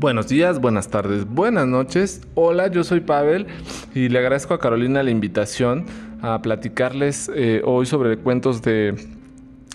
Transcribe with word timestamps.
Buenos 0.00 0.28
días, 0.28 0.58
buenas 0.62 0.88
tardes, 0.88 1.26
buenas 1.26 1.66
noches. 1.66 2.22
Hola, 2.34 2.68
yo 2.68 2.84
soy 2.84 3.00
Pavel 3.00 3.46
y 3.94 4.08
le 4.08 4.18
agradezco 4.18 4.54
a 4.54 4.58
Carolina 4.58 5.02
la 5.02 5.10
invitación 5.10 5.84
a 6.22 6.40
platicarles 6.40 7.30
eh, 7.34 7.60
hoy 7.66 7.84
sobre 7.84 8.16
cuentos 8.16 8.62
de 8.62 8.94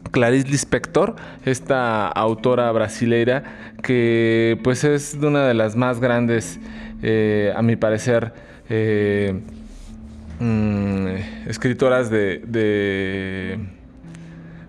Clarice 0.10 0.48
Lispector, 0.48 1.16
esta 1.46 2.08
autora 2.08 2.72
brasileira 2.72 3.44
que 3.84 4.60
pues 4.64 4.84
es 4.84 5.16
una 5.22 5.48
de 5.48 5.54
las 5.54 5.76
más 5.76 6.00
grandes, 6.00 6.60
eh, 7.04 7.54
a 7.56 7.62
mi 7.62 7.76
parecer, 7.76 8.34
eh, 8.68 9.42
mm, 10.40 11.06
escritoras 11.48 12.10
de, 12.10 12.40
de, 12.48 13.60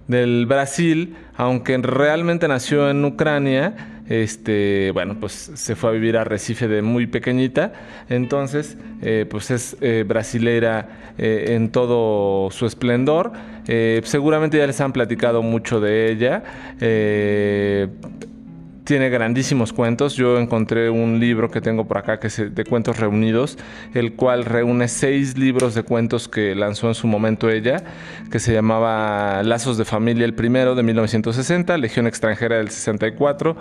del 0.06 0.44
Brasil, 0.44 1.16
aunque 1.34 1.78
realmente 1.78 2.46
nació 2.46 2.90
en 2.90 3.02
Ucrania 3.06 3.95
este, 4.08 4.90
bueno, 4.92 5.16
pues 5.20 5.50
se 5.54 5.76
fue 5.76 5.90
a 5.90 5.92
vivir 5.92 6.16
a 6.16 6.24
Recife 6.24 6.68
de 6.68 6.82
muy 6.82 7.06
pequeñita, 7.06 7.72
entonces, 8.08 8.76
eh, 9.02 9.26
pues 9.28 9.50
es 9.50 9.76
eh, 9.80 10.04
brasilera 10.06 11.14
eh, 11.18 11.54
en 11.56 11.70
todo 11.70 12.50
su 12.50 12.66
esplendor. 12.66 13.32
seguramente 14.04 14.58
ya 14.58 14.66
les 14.66 14.80
han 14.80 14.92
platicado 14.92 15.42
mucho 15.42 15.80
de 15.80 16.10
ella 16.10 16.42
tiene 18.86 19.10
grandísimos 19.10 19.72
cuentos. 19.72 20.14
Yo 20.14 20.38
encontré 20.38 20.88
un 20.88 21.20
libro 21.20 21.50
que 21.50 21.60
tengo 21.60 21.86
por 21.86 21.98
acá 21.98 22.18
que 22.18 22.28
es 22.28 22.54
de 22.54 22.64
cuentos 22.64 22.98
reunidos, 22.98 23.58
el 23.92 24.14
cual 24.14 24.44
reúne 24.46 24.88
seis 24.88 25.36
libros 25.36 25.74
de 25.74 25.82
cuentos 25.82 26.28
que 26.28 26.54
lanzó 26.54 26.88
en 26.88 26.94
su 26.94 27.06
momento 27.06 27.50
ella, 27.50 27.82
que 28.30 28.38
se 28.38 28.54
llamaba 28.54 29.42
Lazos 29.42 29.76
de 29.76 29.84
Familia, 29.84 30.24
el 30.24 30.34
primero 30.34 30.74
de 30.74 30.84
1960, 30.84 31.76
Legión 31.76 32.06
extranjera 32.06 32.56
del 32.56 32.70
64, 32.70 33.56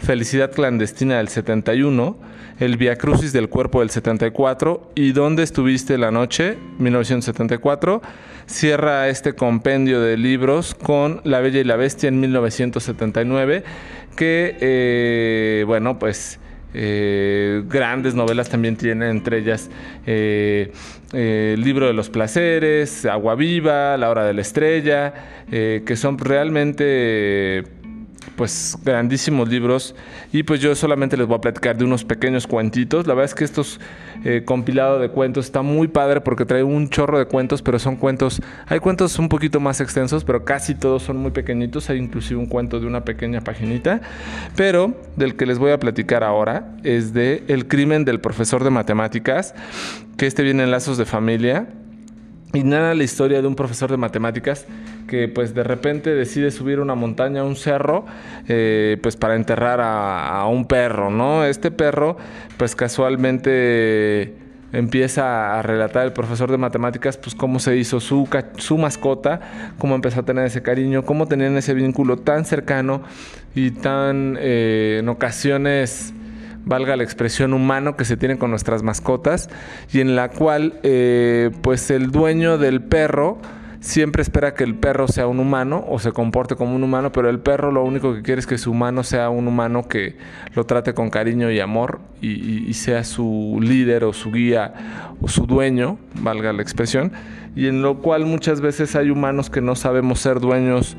Felicidad 0.00 0.50
clandestina 0.50 1.18
del 1.18 1.28
71, 1.28 2.16
El 2.58 2.78
Via 2.78 2.96
Crucis 2.96 3.34
del 3.34 3.50
cuerpo 3.50 3.80
del 3.80 3.90
74 3.90 4.92
y 4.94 5.12
¿Dónde 5.12 5.42
estuviste 5.42 5.98
la 5.98 6.10
noche? 6.10 6.56
1974. 6.78 8.00
Cierra 8.46 9.08
este 9.08 9.34
compendio 9.34 10.00
de 10.00 10.16
libros 10.16 10.74
con 10.74 11.20
La 11.24 11.40
Bella 11.40 11.60
y 11.60 11.64
la 11.64 11.76
Bestia 11.76 12.08
en 12.08 12.18
1979 12.18 13.62
que, 14.16 14.56
eh, 14.60 15.64
bueno, 15.66 15.98
pues... 15.98 16.38
Eh, 16.72 17.64
grandes 17.66 18.14
novelas 18.14 18.48
también 18.48 18.76
tiene, 18.76 19.10
entre 19.10 19.38
ellas 19.38 19.68
eh, 20.06 20.70
El 21.12 21.60
libro 21.62 21.88
de 21.88 21.92
los 21.92 22.10
placeres, 22.10 23.04
Agua 23.06 23.34
Viva, 23.34 23.96
La 23.96 24.08
hora 24.08 24.24
de 24.24 24.34
la 24.34 24.40
estrella, 24.40 25.12
que 25.50 25.96
son 25.96 26.16
realmente 26.16 27.79
pues 28.40 28.78
grandísimos 28.82 29.50
libros. 29.50 29.94
Y 30.32 30.44
pues 30.44 30.62
yo 30.62 30.74
solamente 30.74 31.14
les 31.14 31.26
voy 31.26 31.36
a 31.36 31.42
platicar 31.42 31.76
de 31.76 31.84
unos 31.84 32.06
pequeños 32.06 32.46
cuentitos. 32.46 33.06
La 33.06 33.12
verdad 33.12 33.26
es 33.26 33.34
que 33.34 33.44
estos 33.44 33.78
eh, 34.24 34.44
compilados 34.46 34.98
de 34.98 35.10
cuentos 35.10 35.44
está 35.44 35.60
muy 35.60 35.88
padre 35.88 36.22
porque 36.22 36.46
trae 36.46 36.62
un 36.62 36.88
chorro 36.88 37.18
de 37.18 37.26
cuentos, 37.26 37.60
pero 37.60 37.78
son 37.78 37.96
cuentos, 37.96 38.40
hay 38.66 38.78
cuentos 38.78 39.18
un 39.18 39.28
poquito 39.28 39.60
más 39.60 39.82
extensos, 39.82 40.24
pero 40.24 40.46
casi 40.46 40.74
todos 40.74 41.02
son 41.02 41.18
muy 41.18 41.32
pequeñitos, 41.32 41.90
hay 41.90 41.98
inclusive 41.98 42.40
un 42.40 42.46
cuento 42.46 42.80
de 42.80 42.86
una 42.86 43.04
pequeña 43.04 43.42
paginita, 43.42 44.00
pero 44.56 44.94
del 45.16 45.36
que 45.36 45.44
les 45.44 45.58
voy 45.58 45.72
a 45.72 45.78
platicar 45.78 46.24
ahora 46.24 46.76
es 46.82 47.12
de 47.12 47.44
El 47.46 47.68
crimen 47.68 48.06
del 48.06 48.20
profesor 48.20 48.64
de 48.64 48.70
matemáticas, 48.70 49.54
que 50.16 50.26
este 50.26 50.42
viene 50.42 50.62
en 50.62 50.70
lazos 50.70 50.96
de 50.96 51.04
familia 51.04 51.68
y 52.52 52.64
nada 52.64 52.94
la 52.94 53.04
historia 53.04 53.40
de 53.40 53.48
un 53.48 53.54
profesor 53.54 53.90
de 53.90 53.96
matemáticas 53.96 54.66
que 55.06 55.28
pues 55.28 55.54
de 55.54 55.64
repente 55.64 56.14
decide 56.14 56.50
subir 56.50 56.80
una 56.80 56.94
montaña, 56.94 57.44
un 57.44 57.56
cerro, 57.56 58.06
eh, 58.48 58.96
pues 59.02 59.16
para 59.16 59.36
enterrar 59.36 59.80
a, 59.82 60.46
un 60.46 60.66
perro, 60.66 61.10
¿no? 61.10 61.44
Este 61.44 61.70
perro 61.70 62.16
pues 62.56 62.74
casualmente 62.76 64.34
empieza 64.72 65.58
a 65.58 65.62
relatar 65.62 66.06
el 66.06 66.12
profesor 66.12 66.50
de 66.50 66.56
matemáticas 66.56 67.16
pues 67.16 67.34
cómo 67.34 67.58
se 67.58 67.76
hizo 67.76 67.98
su, 67.98 68.28
su 68.56 68.78
mascota, 68.78 69.40
cómo 69.78 69.94
empezó 69.96 70.20
a 70.20 70.22
tener 70.24 70.46
ese 70.46 70.62
cariño, 70.62 71.04
cómo 71.04 71.26
tenían 71.26 71.56
ese 71.56 71.74
vínculo 71.74 72.18
tan 72.18 72.44
cercano 72.44 73.02
y 73.54 73.72
tan 73.72 74.36
eh, 74.40 74.98
en 75.00 75.08
ocasiones 75.08 76.14
valga 76.64 76.96
la 76.96 77.02
expresión 77.02 77.52
humano 77.52 77.96
que 77.96 78.04
se 78.04 78.16
tiene 78.16 78.38
con 78.38 78.50
nuestras 78.50 78.82
mascotas 78.82 79.48
y 79.92 80.00
en 80.00 80.16
la 80.16 80.28
cual 80.28 80.80
eh, 80.82 81.50
pues 81.62 81.90
el 81.90 82.10
dueño 82.10 82.58
del 82.58 82.82
perro 82.82 83.38
siempre 83.80 84.20
espera 84.22 84.54
que 84.54 84.62
el 84.62 84.74
perro 84.74 85.08
sea 85.08 85.26
un 85.26 85.40
humano 85.40 85.84
o 85.88 85.98
se 85.98 86.12
comporte 86.12 86.54
como 86.54 86.76
un 86.76 86.82
humano, 86.82 87.12
pero 87.12 87.28
el 87.30 87.40
perro 87.40 87.72
lo 87.72 87.82
único 87.82 88.14
que 88.14 88.22
quiere 88.22 88.38
es 88.38 88.46
que 88.46 88.58
su 88.58 88.70
humano 88.70 89.02
sea 89.02 89.30
un 89.30 89.48
humano 89.48 89.88
que 89.88 90.16
lo 90.54 90.64
trate 90.64 90.94
con 90.94 91.10
cariño 91.10 91.50
y 91.50 91.60
amor 91.60 92.00
y, 92.20 92.72
sea 92.74 93.04
su 93.04 93.58
líder 93.60 94.04
o 94.04 94.12
su 94.12 94.30
guía 94.30 95.14
o 95.20 95.28
su 95.28 95.46
dueño, 95.46 95.98
valga 96.20 96.52
la 96.52 96.62
expresión, 96.62 97.12
y 97.56 97.66
en 97.66 97.82
lo 97.82 97.98
cual 97.98 98.26
muchas 98.26 98.60
veces 98.60 98.94
hay 98.96 99.10
humanos 99.10 99.50
que 99.50 99.60
no 99.60 99.74
sabemos 99.74 100.20
ser 100.20 100.40
dueños 100.40 100.96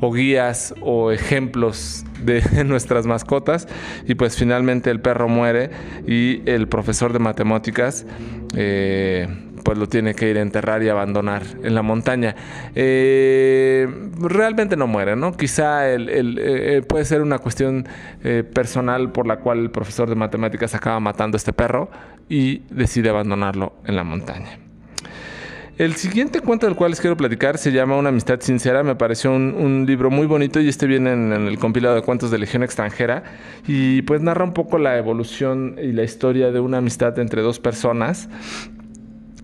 o 0.00 0.12
guías 0.12 0.74
o 0.80 1.10
ejemplos 1.10 2.04
de 2.22 2.64
nuestras 2.64 3.06
mascotas 3.06 3.68
y 4.06 4.14
pues 4.14 4.36
finalmente 4.36 4.90
el 4.90 5.00
perro 5.00 5.28
muere 5.28 5.70
y 6.06 6.42
el 6.46 6.68
profesor 6.68 7.12
de 7.12 7.18
matemáticas 7.18 8.06
eh, 8.56 9.28
pues 9.64 9.76
lo 9.76 9.88
tiene 9.88 10.14
que 10.14 10.30
ir 10.30 10.38
a 10.38 10.40
enterrar 10.40 10.82
y 10.82 10.88
abandonar 10.88 11.42
en 11.62 11.74
la 11.74 11.82
montaña. 11.82 12.34
Eh, 12.74 13.86
realmente 14.18 14.76
no 14.76 14.86
muere, 14.86 15.14
¿no? 15.14 15.36
Quizá 15.36 15.90
el, 15.90 16.38
eh, 16.40 16.82
puede 16.88 17.04
ser 17.04 17.20
una 17.20 17.38
cuestión 17.38 17.86
personal 18.54 19.12
por 19.12 19.26
la 19.26 19.40
cual 19.40 19.58
el 19.58 19.70
profesor 19.70 20.08
de 20.08 20.14
matemáticas 20.14 20.74
acaba 20.74 21.00
matando 21.00 21.36
a 21.36 21.38
este 21.38 21.52
perro 21.52 21.90
y 22.30 22.62
decide 22.70 23.10
abandonarlo 23.10 23.74
en 23.84 23.96
la 23.96 24.04
montaña. 24.04 24.67
El 25.78 25.94
siguiente 25.94 26.40
cuento 26.40 26.66
del 26.66 26.74
cual 26.74 26.90
les 26.90 27.00
quiero 27.00 27.16
platicar 27.16 27.56
se 27.56 27.70
llama 27.70 27.96
Una 27.96 28.08
amistad 28.08 28.40
sincera. 28.40 28.82
Me 28.82 28.96
pareció 28.96 29.30
un, 29.30 29.84
libro 29.86 30.10
muy 30.10 30.26
bonito 30.26 30.58
y 30.60 30.68
este 30.68 30.88
viene 30.88 31.12
en, 31.12 31.30
el 31.32 31.56
compilado 31.60 31.94
de 31.94 32.02
cuentos 32.02 32.32
de 32.32 32.38
Legión 32.38 32.64
extranjera 32.64 33.22
y 33.64 34.02
pues 34.02 34.20
narra 34.20 34.42
un 34.42 34.54
poco 34.54 34.78
la 34.78 34.98
evolución 34.98 35.76
y 35.80 35.92
la 35.92 36.02
historia 36.02 36.50
de 36.50 36.58
una 36.58 36.78
amistad 36.78 37.16
entre 37.20 37.42
dos 37.42 37.60
personas 37.60 38.28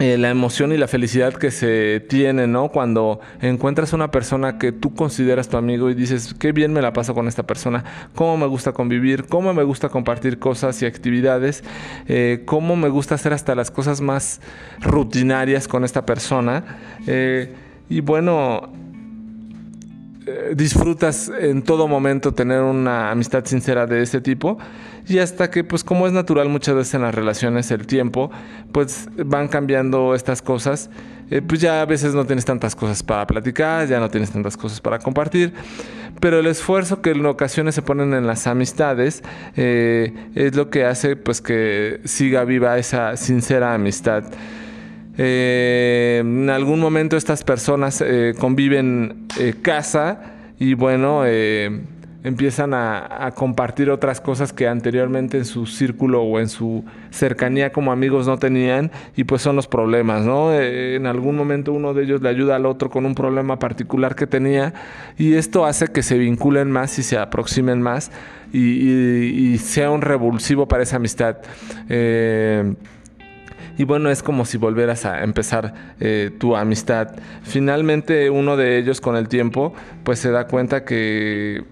eh, 0.00 0.19
la 0.19 0.28
emoción 0.28 0.72
y 0.72 0.77
la 0.77 0.88
felicidad 0.88 1.34
que 1.34 1.53
se 1.53 2.00
tiene, 2.09 2.49
¿no? 2.49 2.69
Cuando 2.71 3.21
encuentras 3.41 3.93
una 3.93 4.10
persona 4.10 4.59
que 4.59 4.72
tú 4.72 4.93
consideras 4.93 5.49
tu 5.49 5.56
amigo 5.56 5.88
y 5.88 5.94
dices, 5.94 6.34
qué 6.34 6.50
bien 6.50 6.72
me 6.72 6.82
la 6.82 6.93
paso 6.93 7.15
con 7.15 7.28
esta 7.28 7.44
persona, 7.44 7.84
cómo 8.16 8.37
me 8.37 8.47
gusta 8.47 8.72
convivir, 8.72 9.27
cómo 9.27 9.54
me 9.54 9.62
gusta 9.62 9.91
compartir 9.91 10.41
cosas 10.41 10.83
y 10.83 10.87
actividades, 10.87 11.62
eh, 12.09 12.43
cómo 12.44 12.75
me 12.75 12.88
gusta 12.88 13.15
hacer 13.15 13.33
hasta 13.33 13.54
las 13.54 13.71
cosas 13.71 14.00
más 14.00 14.41
rutinarias 14.81 15.69
con 15.69 15.84
esta 15.84 16.04
persona. 16.04 16.65
Eh, 17.06 17.54
y 17.88 18.00
bueno, 18.00 18.72
disfrutas 20.55 21.31
en 21.39 21.62
todo 21.62 21.89
momento 21.89 22.33
tener 22.33 22.61
una 22.61 23.11
amistad 23.11 23.45
sincera 23.45 23.87
de 23.87 24.03
ese 24.03 24.21
tipo. 24.21 24.59
Y 25.07 25.19
hasta 25.19 25.51
que 25.51 25.65
pues 25.65 25.85
como 25.85 26.07
es 26.07 26.12
natural 26.12 26.49
muchas 26.49 26.75
veces 26.75 26.95
en 26.95 27.03
las 27.03 27.15
relaciones 27.15 27.71
el 27.71 27.87
tiempo 27.87 28.31
pues 28.73 29.09
van 29.17 29.49
cambiando 29.49 30.15
estas 30.15 30.41
cosas. 30.41 30.91
Eh, 31.31 31.41
pues 31.41 31.61
ya 31.61 31.81
a 31.81 31.87
veces 31.87 32.15
no 32.15 32.27
tienes 32.27 32.45
tantas 32.45 32.77
cosas 32.77 33.03
para 33.03 33.27
platicar 33.27 33.89
ya 33.89 33.99
no 33.99 34.11
tienes 34.11 34.31
tantas 34.31 34.57
cosas 34.57 34.81
para 34.81 34.99
compartir. 34.99 35.53
Pero 36.21 36.39
el 36.39 36.47
esfuerzo 36.47 37.03
que 37.03 37.11
en 37.11 37.27
ocasiones 37.27 37.75
se 37.75 37.83
ponen 37.83 38.15
en 38.15 38.27
las 38.27 38.47
amistades 38.47 39.23
eh, 39.57 40.13
es 40.34 40.55
lo 40.55 40.71
que 40.71 40.84
hace 40.84 41.17
pues 41.17 41.41
que 41.41 42.01
siga 42.05 42.45
viva 42.45 42.79
esa 42.79 43.17
sincera 43.17 43.75
amistad 43.75 44.25
eh, 45.19 46.19
en 46.21 46.51
algún 46.51 46.81
momento 46.81 47.17
estas 47.17 47.45
personas 47.45 48.03
conviven 48.39 49.27
casa 49.63 50.21
y 50.59 50.75
bueno 50.75 51.25
empiezan 52.25 52.72
a, 52.72 53.31
compartir 53.34 53.91
otras 53.91 54.21
cosas 54.21 54.53
que 54.53 54.66
anteriormente 54.66 55.37
en 55.37 55.45
su 55.45 55.66
círculo 55.66 56.22
o 56.22 56.41
en 56.41 56.49
su 56.49 56.83
cercanía 57.11 57.71
como 57.71 57.93
amigos 57.93 58.27
no 58.27 58.39
tenían 58.39 58.91
y 59.15 59.25
pues 59.25 59.43
son 59.43 59.57
los 59.57 59.69
problemas, 59.69 60.25
¿no? 60.25 60.53
Eh, 60.53 60.97
en 60.97 61.07
algún 61.07 61.37
momento 61.37 61.72
uno 61.72 61.93
de 61.93 62.05
ellos 62.05 62.22
le 62.22 62.31
ayuda 62.31 62.57
al 62.57 62.65
otro 62.65 62.89
con 62.89 63.05
un 63.05 63.15
problema 63.15 63.59
particular 63.59 64.17
que 64.17 64.27
tenía 64.27 64.72
y 65.19 65.34
esto 65.34 65.67
hace 65.67 65.89
que 65.89 66.03
se 66.03 66.17
vinculen 66.17 66.71
más 66.71 66.99
y 66.99 67.03
se 67.03 67.19
aproximen 67.19 67.83
más 67.83 68.10
y, 68.53 69.59
sea 69.59 69.91
un 69.91 70.01
revulsivo 70.01 70.67
para 70.67 70.83
esa 70.84 70.97
amistad. 70.97 71.39
Y 73.76 73.84
bueno, 73.84 74.10
es 74.10 74.22
como 74.22 74.44
si 74.44 74.56
volvieras 74.56 75.04
a 75.04 75.22
empezar 75.22 75.74
eh, 76.00 76.30
tu 76.38 76.56
amistad. 76.56 77.16
Finalmente 77.42 78.30
uno 78.30 78.56
de 78.56 78.78
ellos 78.78 79.00
con 79.00 79.16
el 79.16 79.28
tiempo 79.28 79.74
pues 80.04 80.18
se 80.18 80.30
da 80.30 80.47
cuenta 80.47 80.84
que 80.84 81.65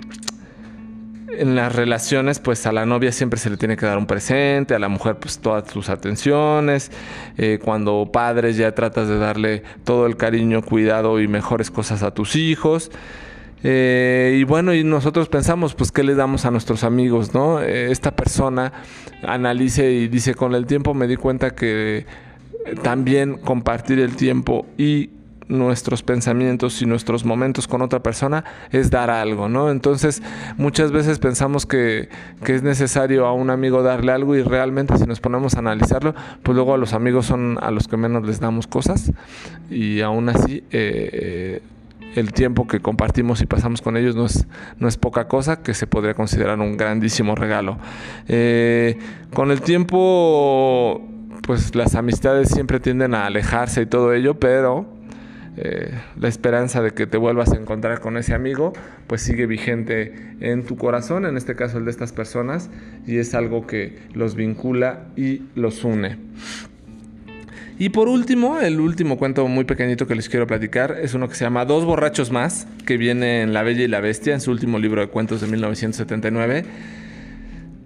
en 1.38 1.54
las 1.54 1.74
relaciones, 1.74 2.38
pues 2.38 2.66
a 2.66 2.72
la 2.72 2.86
novia 2.86 3.12
siempre 3.12 3.38
se 3.38 3.50
le 3.50 3.56
tiene 3.56 3.76
que 3.76 3.86
dar 3.86 3.98
un 3.98 4.06
presente, 4.06 4.74
a 4.74 4.78
la 4.78 4.88
mujer 4.88 5.16
pues 5.16 5.38
todas 5.38 5.70
sus 5.70 5.88
atenciones, 5.88 6.90
eh, 7.38 7.58
cuando 7.62 8.10
padres 8.12 8.56
ya 8.56 8.74
tratas 8.74 9.08
de 9.08 9.18
darle 9.18 9.62
todo 9.84 10.06
el 10.06 10.16
cariño, 10.16 10.62
cuidado 10.62 11.20
y 11.20 11.28
mejores 11.28 11.70
cosas 11.70 12.02
a 12.02 12.12
tus 12.12 12.36
hijos. 12.36 12.90
Eh, 13.62 14.36
y 14.40 14.44
bueno, 14.44 14.74
y 14.74 14.84
nosotros 14.84 15.28
pensamos, 15.28 15.74
pues, 15.74 15.92
¿qué 15.92 16.02
le 16.02 16.14
damos 16.14 16.44
a 16.44 16.50
nuestros 16.50 16.84
amigos, 16.84 17.34
no? 17.34 17.60
Eh, 17.60 17.90
esta 17.90 18.10
persona 18.10 18.72
analice 19.22 19.92
y 19.92 20.08
dice, 20.08 20.34
con 20.34 20.54
el 20.54 20.66
tiempo 20.66 20.94
me 20.94 21.06
di 21.06 21.16
cuenta 21.16 21.54
que 21.54 22.06
también 22.82 23.38
compartir 23.38 23.98
el 23.98 24.16
tiempo 24.16 24.66
y 24.78 25.10
nuestros 25.48 26.02
pensamientos 26.02 26.80
y 26.82 26.86
nuestros 26.86 27.24
momentos 27.24 27.68
con 27.68 27.82
otra 27.82 28.02
persona 28.02 28.44
es 28.70 28.90
dar 28.90 29.10
algo, 29.10 29.48
¿no? 29.48 29.70
Entonces 29.70 30.22
muchas 30.56 30.92
veces 30.92 31.18
pensamos 31.18 31.66
que, 31.66 32.08
es 32.46 32.62
necesario 32.62 33.26
a 33.26 33.32
un 33.32 33.50
amigo 33.50 33.82
darle 33.82 34.12
algo 34.12 34.36
y 34.36 34.42
realmente 34.42 34.96
si 34.98 35.04
nos 35.04 35.20
ponemos 35.20 35.54
a 35.54 35.60
analizarlo, 35.60 36.14
pues 36.42 36.54
luego 36.54 36.74
a 36.74 36.78
los 36.78 36.92
amigos 36.92 37.26
son 37.26 37.58
a 37.60 37.70
los 37.70 37.88
que 37.88 37.96
menos 37.96 38.26
les 38.26 38.40
damos 38.40 38.66
cosas 38.66 39.12
y 39.70 40.00
aún 40.00 40.28
así 40.28 40.64
eh, 40.70 41.62
el 42.14 42.32
tiempo 42.32 42.66
que 42.66 42.80
compartimos 42.80 43.40
y 43.42 43.46
pasamos 43.46 43.82
con 43.82 43.96
ellos 43.96 44.16
no 44.16 44.26
es, 44.26 44.46
no 44.78 44.88
es 44.88 44.96
poca 44.96 45.28
cosa, 45.28 45.62
que 45.62 45.74
se 45.74 45.86
podría 45.86 46.14
considerar 46.14 46.58
un 46.60 46.76
grandísimo 46.76 47.34
regalo. 47.34 47.78
Eh, 48.28 48.98
con 49.32 49.50
el 49.50 49.62
tiempo, 49.62 51.08
pues 51.46 51.74
las 51.74 51.94
amistades 51.94 52.48
siempre 52.48 52.80
tienden 52.80 53.14
a 53.14 53.26
alejarse 53.26 53.82
y 53.82 53.86
todo 53.86 54.12
ello, 54.12 54.38
pero 54.38 54.86
eh, 55.56 55.92
la 56.16 56.28
esperanza 56.28 56.80
de 56.80 56.92
que 56.92 57.06
te 57.06 57.18
vuelvas 57.18 57.52
a 57.52 57.56
encontrar 57.56 58.00
con 58.00 58.16
ese 58.16 58.34
amigo, 58.34 58.72
pues 59.06 59.20
sigue 59.20 59.46
vigente 59.46 60.36
en 60.40 60.64
tu 60.64 60.76
corazón, 60.76 61.26
en 61.26 61.36
este 61.36 61.54
caso 61.54 61.78
el 61.78 61.84
de 61.84 61.90
estas 61.90 62.12
personas, 62.12 62.70
y 63.06 63.18
es 63.18 63.34
algo 63.34 63.66
que 63.66 63.98
los 64.14 64.34
vincula 64.34 65.08
y 65.16 65.42
los 65.54 65.84
une. 65.84 66.18
Y 67.82 67.88
por 67.88 68.08
último, 68.08 68.60
el 68.60 68.78
último 68.78 69.18
cuento 69.18 69.48
muy 69.48 69.64
pequeñito 69.64 70.06
que 70.06 70.14
les 70.14 70.28
quiero 70.28 70.46
platicar 70.46 70.98
es 71.02 71.14
uno 71.14 71.28
que 71.28 71.34
se 71.34 71.44
llama 71.44 71.64
Dos 71.64 71.84
borrachos 71.84 72.30
más, 72.30 72.68
que 72.86 72.96
viene 72.96 73.42
en 73.42 73.52
La 73.52 73.64
Bella 73.64 73.82
y 73.82 73.88
la 73.88 73.98
Bestia, 73.98 74.34
en 74.34 74.40
su 74.40 74.52
último 74.52 74.78
libro 74.78 75.00
de 75.00 75.08
cuentos 75.08 75.40
de 75.40 75.48
1979. 75.48 76.64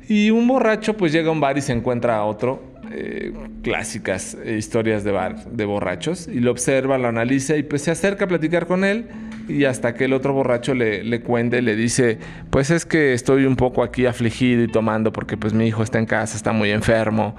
Y 0.06 0.30
un 0.30 0.46
borracho 0.46 0.98
pues 0.98 1.12
llega 1.12 1.30
a 1.30 1.32
un 1.32 1.40
bar 1.40 1.56
y 1.56 1.62
se 1.62 1.72
encuentra 1.72 2.16
a 2.16 2.24
otro 2.24 2.62
eh, 2.92 3.32
clásicas 3.62 4.36
historias 4.46 5.02
de 5.02 5.12
bar, 5.12 5.46
de 5.46 5.64
borrachos, 5.64 6.28
y 6.28 6.40
lo 6.40 6.50
observa, 6.50 6.98
lo 6.98 7.08
analiza 7.08 7.56
y 7.56 7.62
pues 7.62 7.80
se 7.80 7.90
acerca 7.90 8.26
a 8.26 8.28
platicar 8.28 8.66
con 8.66 8.84
él 8.84 9.06
y 9.48 9.64
hasta 9.64 9.94
que 9.94 10.04
el 10.04 10.12
otro 10.12 10.34
borracho 10.34 10.74
le, 10.74 11.04
le 11.04 11.22
cuente, 11.22 11.62
le 11.62 11.74
dice, 11.74 12.18
pues 12.50 12.70
es 12.70 12.84
que 12.84 13.14
estoy 13.14 13.46
un 13.46 13.56
poco 13.56 13.82
aquí 13.82 14.04
afligido 14.04 14.62
y 14.62 14.68
tomando 14.68 15.10
porque 15.10 15.38
pues 15.38 15.54
mi 15.54 15.66
hijo 15.66 15.82
está 15.82 15.98
en 15.98 16.04
casa, 16.04 16.36
está 16.36 16.52
muy 16.52 16.70
enfermo 16.70 17.34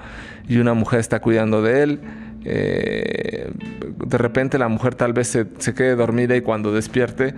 y 0.48 0.56
una 0.56 0.74
mujer 0.74 0.98
está 0.98 1.20
cuidando 1.20 1.62
de 1.62 1.82
él. 1.84 2.00
Eh, 2.44 3.50
de 4.06 4.18
repente 4.18 4.58
la 4.58 4.68
mujer 4.68 4.94
tal 4.94 5.12
vez 5.12 5.28
se, 5.28 5.46
se 5.58 5.74
quede 5.74 5.96
dormida 5.96 6.36
y 6.36 6.40
cuando 6.40 6.72
despierte 6.72 7.34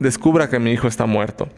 descubra 0.00 0.48
que 0.48 0.58
mi 0.58 0.72
hijo 0.72 0.88
está 0.88 1.06
muerto 1.06 1.48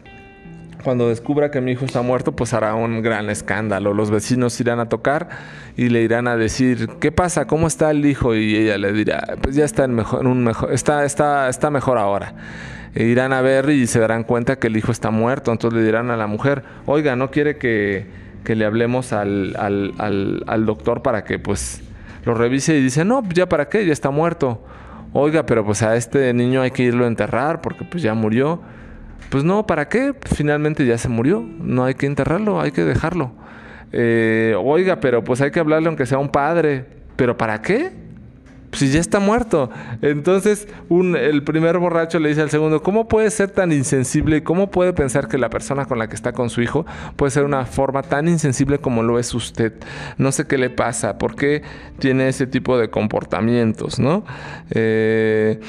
cuando 0.81 1.09
descubra 1.09 1.51
que 1.51 1.61
mi 1.61 1.71
hijo 1.71 1.85
está 1.85 2.01
muerto, 2.01 2.35
pues 2.35 2.53
hará 2.53 2.75
un 2.75 3.01
gran 3.01 3.29
escándalo. 3.29 3.93
Los 3.93 4.11
vecinos 4.11 4.59
irán 4.59 4.79
a 4.79 4.89
tocar 4.89 5.29
y 5.77 5.89
le 5.89 6.01
irán 6.01 6.27
a 6.27 6.35
decir, 6.35 6.89
¿qué 6.99 7.11
pasa? 7.11 7.47
¿Cómo 7.47 7.67
está 7.67 7.91
el 7.91 8.05
hijo? 8.05 8.35
Y 8.35 8.55
ella 8.55 8.77
le 8.77 8.91
dirá, 8.93 9.37
pues 9.41 9.55
ya 9.55 9.65
está 9.65 9.85
en, 9.85 9.93
mejor, 9.93 10.25
un 10.25 10.43
mejor, 10.43 10.73
está, 10.73 11.05
está, 11.05 11.49
está 11.49 11.69
mejor 11.69 11.97
ahora. 11.97 12.33
E 12.93 13.05
irán 13.05 13.31
a 13.31 13.41
ver 13.41 13.69
y 13.69 13.87
se 13.87 13.99
darán 13.99 14.23
cuenta 14.23 14.59
que 14.59 14.67
el 14.67 14.77
hijo 14.77 14.91
está 14.91 15.11
muerto. 15.11 15.51
Entonces 15.51 15.79
le 15.79 15.85
dirán 15.85 16.11
a 16.11 16.17
la 16.17 16.27
mujer, 16.27 16.63
oiga, 16.85 17.15
¿no 17.15 17.31
quiere 17.31 17.57
que, 17.57 18.07
que 18.43 18.55
le 18.55 18.65
hablemos 18.65 19.13
al, 19.13 19.55
al, 19.57 19.93
al, 19.97 20.43
al, 20.47 20.65
doctor 20.65 21.01
para 21.01 21.23
que 21.23 21.39
pues 21.39 21.81
lo 22.23 22.33
revise? 22.33 22.77
Y 22.77 22.81
dice, 22.81 23.05
no, 23.05 23.23
ya 23.33 23.47
para 23.47 23.69
qué, 23.69 23.85
ya 23.85 23.93
está 23.93 24.09
muerto. 24.09 24.63
Oiga, 25.13 25.45
pero 25.45 25.65
pues 25.65 25.83
a 25.83 25.95
este 25.95 26.33
niño 26.33 26.61
hay 26.61 26.71
que 26.71 26.83
irlo 26.83 27.05
a 27.05 27.07
enterrar 27.07 27.61
porque 27.61 27.83
pues 27.83 28.01
ya 28.03 28.13
murió. 28.13 28.61
Pues 29.29 29.43
no, 29.43 29.65
¿para 29.65 29.87
qué? 29.87 30.13
Finalmente 30.35 30.85
ya 30.85 30.97
se 30.97 31.09
murió, 31.09 31.41
no 31.41 31.85
hay 31.85 31.95
que 31.95 32.05
enterrarlo, 32.05 32.59
hay 32.59 32.71
que 32.71 32.83
dejarlo. 32.83 33.31
Eh, 33.91 34.55
oiga, 34.57 34.99
pero 34.99 35.23
pues 35.23 35.41
hay 35.41 35.51
que 35.51 35.59
hablarle 35.59 35.87
aunque 35.87 36.05
sea 36.05 36.17
un 36.17 36.29
padre, 36.29 36.85
pero 37.15 37.37
¿para 37.37 37.61
qué? 37.61 37.91
Pues 38.71 38.79
si 38.79 38.89
ya 38.89 39.01
está 39.01 39.19
muerto. 39.19 39.69
Entonces, 40.01 40.67
el 40.89 41.43
primer 41.43 41.77
borracho 41.77 42.19
le 42.19 42.29
dice 42.29 42.41
al 42.41 42.49
segundo, 42.49 42.81
¿cómo 42.81 43.09
puede 43.09 43.29
ser 43.29 43.51
tan 43.51 43.73
insensible 43.73 44.43
cómo 44.43 44.71
puede 44.71 44.93
pensar 44.93 45.27
que 45.27 45.37
la 45.37 45.49
persona 45.49 45.85
con 45.85 45.99
la 45.99 46.07
que 46.07 46.15
está 46.15 46.31
con 46.31 46.49
su 46.49 46.61
hijo 46.61 46.85
puede 47.17 47.31
ser 47.31 47.43
una 47.43 47.65
forma 47.65 48.01
tan 48.01 48.29
insensible 48.29 48.79
como 48.79 49.03
lo 49.03 49.19
es 49.19 49.33
usted? 49.33 49.73
No 50.17 50.31
sé 50.31 50.47
qué 50.47 50.57
le 50.57 50.69
pasa, 50.69 51.17
por 51.17 51.35
qué 51.35 51.63
tiene 51.99 52.29
ese 52.29 52.47
tipo 52.47 52.77
de 52.77 52.89
comportamientos, 52.89 53.99
¿no? 53.99 54.23
Eh, 54.69 55.59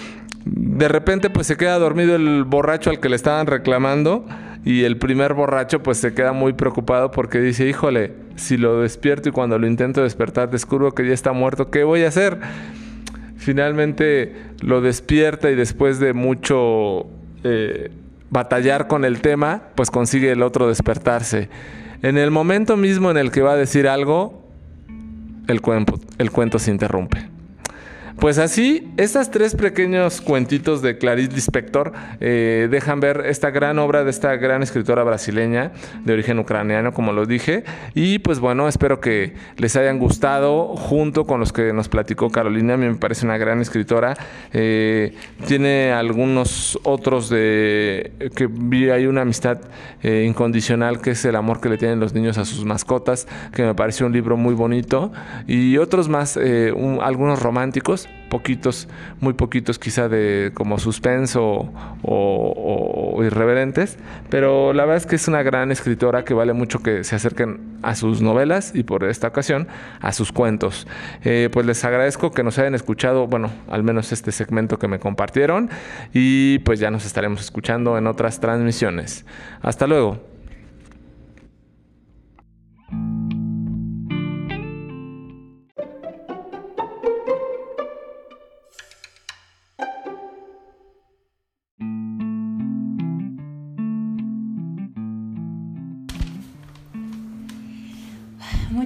de 0.44 0.88
repente 0.88 1.28
pues 1.28 1.48
se 1.48 1.56
queda 1.56 1.78
dormido 1.78 2.14
el 2.16 2.44
borracho 2.44 2.90
al 2.90 3.00
que 3.00 3.08
le 3.08 3.16
estaban 3.16 3.46
reclamando 3.46 4.26
y 4.64 4.84
el 4.84 4.96
primer 4.96 5.34
borracho 5.34 5.82
pues 5.82 5.98
se 5.98 6.14
queda 6.14 6.32
muy 6.32 6.52
preocupado 6.52 7.10
porque 7.10 7.40
dice, 7.40 7.68
híjole, 7.68 8.14
si 8.36 8.56
lo 8.56 8.80
despierto 8.80 9.28
y 9.28 9.32
cuando 9.32 9.58
lo 9.58 9.66
intento 9.66 10.02
despertar 10.02 10.50
descubro 10.50 10.92
que 10.92 11.06
ya 11.06 11.14
está 11.14 11.32
muerto, 11.32 11.70
¿qué 11.70 11.82
voy 11.82 12.04
a 12.04 12.08
hacer? 12.08 12.38
Finalmente 13.42 14.32
lo 14.60 14.80
despierta 14.80 15.50
y 15.50 15.56
después 15.56 15.98
de 15.98 16.12
mucho 16.12 17.08
eh, 17.42 17.90
batallar 18.30 18.86
con 18.86 19.04
el 19.04 19.20
tema, 19.20 19.64
pues 19.74 19.90
consigue 19.90 20.30
el 20.30 20.42
otro 20.42 20.68
despertarse. 20.68 21.48
En 22.02 22.18
el 22.18 22.30
momento 22.30 22.76
mismo 22.76 23.10
en 23.10 23.16
el 23.16 23.32
que 23.32 23.42
va 23.42 23.52
a 23.52 23.56
decir 23.56 23.88
algo, 23.88 24.46
el 25.48 25.60
el 26.18 26.30
cuento 26.30 26.58
se 26.60 26.70
interrumpe. 26.70 27.31
Pues 28.18 28.38
así, 28.38 28.92
estos 28.98 29.30
tres 29.30 29.56
pequeños 29.56 30.20
cuentitos 30.20 30.80
de 30.82 30.96
Clarice 30.98 31.32
Lispector 31.32 31.92
eh, 32.20 32.68
dejan 32.70 33.00
ver 33.00 33.24
esta 33.26 33.50
gran 33.50 33.78
obra 33.78 34.04
de 34.04 34.10
esta 34.10 34.36
gran 34.36 34.62
escritora 34.62 35.02
brasileña 35.02 35.72
de 36.04 36.12
origen 36.12 36.38
ucraniano, 36.38 36.92
como 36.92 37.12
lo 37.12 37.26
dije. 37.26 37.64
Y 37.94 38.18
pues 38.20 38.38
bueno, 38.38 38.68
espero 38.68 39.00
que 39.00 39.34
les 39.56 39.76
hayan 39.76 39.98
gustado 39.98 40.76
junto 40.76 41.24
con 41.24 41.40
los 41.40 41.52
que 41.52 41.72
nos 41.72 41.88
platicó 41.88 42.30
Carolina. 42.30 42.74
A 42.74 42.76
mí 42.76 42.86
me 42.86 42.94
parece 42.94 43.24
una 43.24 43.38
gran 43.38 43.60
escritora. 43.60 44.14
Eh, 44.52 45.14
tiene 45.46 45.90
algunos 45.92 46.78
otros 46.84 47.28
de 47.28 48.12
que 48.36 48.46
vi 48.46 48.90
hay 48.90 49.06
una 49.06 49.22
amistad 49.22 49.58
eh, 50.02 50.24
incondicional 50.28 51.00
que 51.00 51.12
es 51.12 51.24
el 51.24 51.34
amor 51.34 51.60
que 51.60 51.68
le 51.68 51.78
tienen 51.78 51.98
los 51.98 52.12
niños 52.12 52.38
a 52.38 52.44
sus 52.44 52.64
mascotas, 52.64 53.26
que 53.52 53.64
me 53.64 53.74
parece 53.74 54.04
un 54.04 54.12
libro 54.12 54.36
muy 54.36 54.54
bonito. 54.54 55.12
Y 55.46 55.78
otros 55.78 56.08
más, 56.08 56.38
algunos 57.00 57.42
románticos 57.42 58.08
poquitos, 58.32 58.88
muy 59.20 59.34
poquitos 59.34 59.78
quizá 59.78 60.08
de 60.08 60.52
como 60.54 60.78
suspenso 60.78 61.70
o, 62.02 63.20
irreverentes, 63.22 63.98
pero 64.30 64.72
la 64.72 64.86
verdad 64.86 64.96
es 64.96 65.06
que 65.06 65.16
es 65.16 65.28
una 65.28 65.42
gran 65.42 65.70
escritora 65.70 66.24
que 66.24 66.32
vale 66.32 66.54
mucho 66.54 66.82
que 66.82 67.04
se 67.04 67.14
acerquen 67.14 67.78
a 67.82 67.94
sus 67.94 68.22
novelas 68.22 68.72
y 68.74 68.84
por 68.84 69.04
esta 69.04 69.28
ocasión 69.28 69.68
a 70.00 70.12
sus 70.12 70.32
cuentos. 70.32 70.86
Eh, 71.24 71.50
pues 71.52 71.66
les 71.66 71.84
agradezco 71.84 72.30
que 72.30 72.42
nos 72.42 72.58
hayan 72.58 72.74
escuchado, 72.74 73.26
bueno, 73.26 73.50
al 73.68 73.82
menos 73.82 74.12
este 74.12 74.32
segmento 74.32 74.78
que 74.78 74.88
me 74.88 74.98
compartieron 74.98 75.68
y 76.14 76.60
pues 76.60 76.80
ya 76.80 76.90
nos 76.90 77.04
estaremos 77.04 77.42
escuchando 77.42 77.98
en 77.98 78.06
otras 78.06 78.40
transmisiones. 78.40 79.26
Hasta 79.60 79.86
luego. 79.86 80.31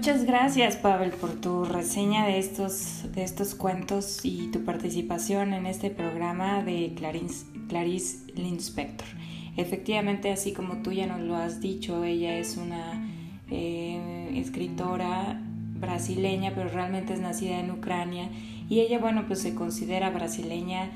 Muchas 0.06 0.24
gracias, 0.24 0.76
Pavel, 0.76 1.10
por 1.10 1.32
tu 1.32 1.64
reseña 1.64 2.26
de 2.26 2.38
estos, 2.38 3.12
de 3.12 3.24
estos 3.24 3.56
cuentos 3.56 4.20
y 4.22 4.52
tu 4.52 4.64
participación 4.64 5.52
en 5.52 5.66
este 5.66 5.90
programa 5.90 6.62
de 6.62 6.92
Clarice, 6.94 7.44
Clarice 7.68 8.18
Linspector. 8.36 9.08
Efectivamente, 9.56 10.30
así 10.30 10.52
como 10.52 10.80
tú 10.80 10.92
ya 10.92 11.08
nos 11.08 11.22
lo 11.22 11.34
has 11.34 11.60
dicho, 11.60 12.04
ella 12.04 12.38
es 12.38 12.56
una 12.56 13.04
eh, 13.50 14.30
escritora 14.36 15.42
brasileña, 15.80 16.52
pero 16.54 16.68
realmente 16.68 17.12
es 17.12 17.18
nacida 17.18 17.58
en 17.58 17.72
Ucrania 17.72 18.28
y 18.68 18.82
ella, 18.82 19.00
bueno, 19.00 19.24
pues 19.26 19.40
se 19.40 19.56
considera 19.56 20.10
brasileña 20.10 20.88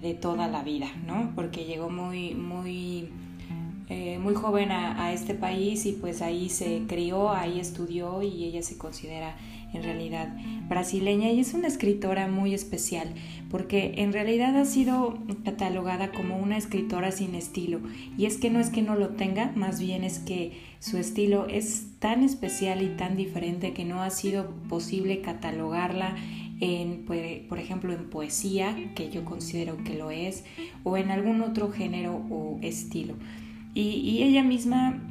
de 0.00 0.14
toda 0.14 0.48
la 0.48 0.62
vida, 0.62 0.86
¿no? 1.06 1.32
Porque 1.34 1.66
llegó 1.66 1.90
muy, 1.90 2.34
muy 2.34 3.10
eh, 3.88 4.18
muy 4.18 4.34
joven 4.34 4.72
a, 4.72 5.12
este 5.12 5.34
país 5.34 5.84
y 5.84 5.92
pues 5.92 6.22
ahí 6.22 6.48
se 6.48 6.84
crió, 6.88 7.30
ahí 7.30 7.60
estudió 7.60 8.22
y 8.22 8.44
ella 8.44 8.62
se 8.62 8.78
considera 8.78 9.36
en 9.74 9.82
realidad 9.82 10.34
brasileña 10.68 11.30
y 11.30 11.40
es 11.40 11.52
una 11.52 11.68
escritora 11.68 12.26
muy 12.26 12.54
especial 12.54 13.12
porque 13.50 13.94
en 13.98 14.12
realidad 14.12 14.56
ha 14.56 14.64
sido 14.64 15.18
catalogada 15.44 16.12
como 16.12 16.38
una 16.38 16.56
escritora 16.56 17.12
sin 17.12 17.34
estilo 17.34 17.80
y 18.16 18.24
es 18.24 18.38
que 18.38 18.48
no 18.48 18.58
es 18.58 18.70
que 18.70 18.80
no 18.80 18.94
lo 18.94 19.10
tenga, 19.10 19.52
más 19.54 19.78
bien 19.80 20.02
es 20.02 20.18
que 20.18 20.52
su 20.78 20.96
estilo 20.96 21.46
es 21.46 21.86
tan 21.98 22.22
especial 22.22 22.82
y 22.82 22.88
tan 22.96 23.16
diferente 23.16 23.74
que 23.74 23.84
no 23.84 24.02
ha 24.02 24.10
sido 24.10 24.50
posible 24.68 25.20
catalogarla 25.20 26.16
en, 26.60 27.04
por 27.48 27.58
ejemplo, 27.58 27.92
en 27.92 28.08
poesía, 28.08 28.74
que 28.94 29.10
yo 29.10 29.24
considero 29.24 29.76
que 29.84 29.94
lo 29.94 30.10
es, 30.10 30.44
o 30.82 30.96
en 30.96 31.10
algún 31.10 31.42
otro 31.42 31.70
género 31.70 32.22
o 32.30 32.58
estilo. 32.62 33.14
Y, 33.74 34.22
ella 34.22 34.42
misma, 34.42 35.02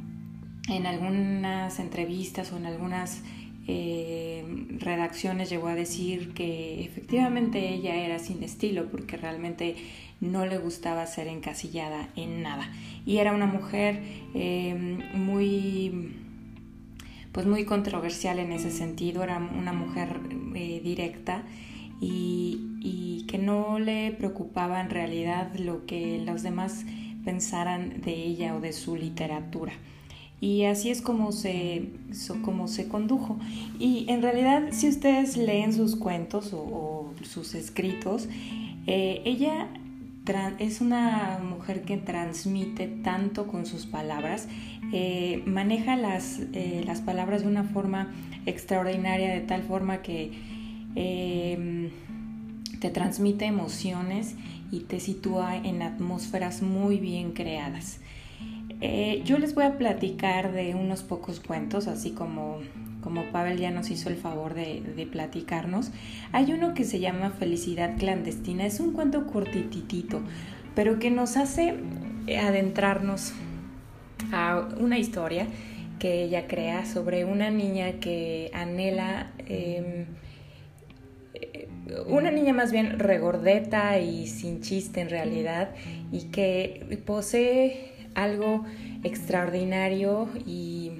en 0.68 0.86
algunas 0.86 1.78
entrevistas 1.78 2.52
o 2.52 2.56
en 2.56 2.66
algunas 2.66 3.22
eh, 3.66 4.44
redacciones 4.78 5.50
llegó 5.50 5.68
a 5.68 5.74
decir 5.74 6.32
que 6.32 6.84
efectivamente 6.84 7.74
ella 7.74 7.94
era 7.94 8.18
sin 8.18 8.42
estilo 8.42 8.90
porque 8.90 9.16
realmente 9.16 9.76
no 10.20 10.46
le 10.46 10.58
gustaba 10.58 11.06
ser 11.06 11.28
encasillada 11.28 12.08
en 12.16 12.42
nada. 12.42 12.70
Y 13.04 13.18
era 13.18 13.32
una 13.32 13.46
mujer 13.46 14.00
eh, 14.34 14.74
muy 15.14 16.14
pues 17.34 17.46
muy 17.46 17.64
controversial 17.64 18.38
en 18.38 18.52
ese 18.52 18.70
sentido, 18.70 19.24
era 19.24 19.38
una 19.38 19.72
mujer 19.72 20.20
eh, 20.54 20.80
directa 20.82 21.42
y, 22.00 22.70
que 23.26 23.38
no 23.38 23.80
le 23.80 24.12
preocupaba 24.12 24.80
en 24.80 24.90
realidad 24.90 25.52
lo 25.56 25.86
que 25.86 26.22
los 26.24 26.44
demás 26.44 26.84
pensaran 27.24 28.00
de 28.02 28.12
ella 28.12 28.54
o 28.54 28.60
de 28.60 28.72
su 28.72 28.96
literatura. 28.96 29.72
Y 30.40 30.64
así 30.64 30.90
es 30.90 31.00
como 31.00 31.32
se, 31.32 31.88
como 32.42 32.68
se 32.68 32.86
condujo. 32.86 33.38
Y 33.78 34.04
en 34.08 34.20
realidad, 34.20 34.64
si 34.72 34.88
ustedes 34.88 35.36
leen 35.36 35.72
sus 35.72 35.96
cuentos 35.96 36.52
o, 36.52 37.14
sus 37.22 37.54
escritos, 37.54 38.28
eh, 38.86 39.22
ella 39.24 39.68
es 40.58 40.80
una 40.82 41.38
mujer 41.42 41.82
que 41.82 41.96
transmite 41.96 42.88
tanto 42.88 43.46
con 43.46 43.64
sus 43.64 43.86
palabras, 43.86 44.48
eh, 44.92 45.42
maneja 45.46 45.96
las, 45.96 46.40
eh, 46.52 46.82
las, 46.84 47.00
palabras 47.00 47.42
de 47.42 47.48
una 47.48 47.64
forma 47.64 48.12
extraordinaria, 48.44 49.32
de 49.32 49.40
tal 49.40 49.62
forma 49.62 50.02
que 50.02 50.30
te 52.80 52.90
transmite 52.90 53.46
emociones 53.46 54.36
y 54.74 54.80
te 54.80 55.00
sitúa 55.00 55.56
en 55.56 55.82
atmósferas 55.82 56.62
muy 56.62 56.98
bien 56.98 57.32
creadas. 57.32 58.00
yo 59.24 59.38
les 59.38 59.54
voy 59.54 59.64
a 59.64 59.78
platicar 59.78 60.52
de 60.52 60.74
unos 60.74 61.02
pocos 61.02 61.40
cuentos, 61.40 61.86
así 61.86 62.10
como 62.10 62.58
como 63.04 63.22
Pavel 63.24 63.58
ya 63.58 63.70
nos 63.70 63.90
hizo 63.90 64.08
el 64.08 64.16
favor 64.16 64.54
de, 64.54 65.06
platicarnos, 65.12 65.90
hay 66.32 66.52
uno 66.54 66.72
que 66.72 66.84
se 66.84 67.00
llama 67.00 67.30
Felicidad 67.38 67.98
Clandestina. 67.98 68.64
Es 68.64 68.80
un 68.80 68.92
cuento 68.92 69.26
cortititito, 69.26 70.22
pero 70.74 70.98
que 70.98 71.10
nos 71.10 71.36
hace 71.36 71.74
adentrarnos 72.40 73.34
a 74.32 74.68
una 74.78 74.98
historia 74.98 75.46
que 75.98 76.24
ella 76.24 76.46
crea 76.48 76.86
sobre 76.86 77.26
una 77.26 77.50
niña 77.50 78.00
que 78.00 78.50
anhela, 78.54 79.32
em, 79.46 80.06
una 82.06 82.30
niña 82.30 82.52
más 82.52 82.72
bien 82.72 82.98
regordeta 82.98 83.98
y 83.98 84.26
sin 84.26 84.60
chiste 84.60 85.00
en 85.00 85.10
realidad, 85.10 85.70
y 86.12 86.24
que 86.24 87.00
posee 87.04 87.92
algo 88.14 88.64
extraordinario 89.02 90.28
y 90.46 90.92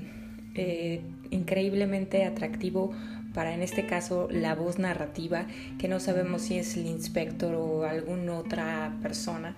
eh, 0.54 1.00
increíblemente 1.30 2.24
atractivo 2.24 2.92
para 3.34 3.52
en 3.54 3.62
este 3.62 3.86
caso 3.86 4.28
la 4.30 4.54
voz 4.54 4.78
narrativa, 4.78 5.46
que 5.78 5.88
no 5.88 5.98
sabemos 5.98 6.42
si 6.42 6.58
es 6.58 6.76
el 6.76 6.86
inspector 6.86 7.54
o 7.54 7.84
alguna 7.84 8.38
otra 8.38 8.96
persona, 9.02 9.56